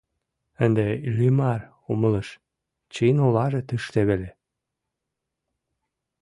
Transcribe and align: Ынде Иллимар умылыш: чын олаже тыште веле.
Ынде 0.65 0.87
Иллимар 1.07 1.61
умылыш: 1.91 2.29
чын 2.93 3.17
олаже 3.25 3.61
тыште 3.67 4.01
веле. 4.09 4.29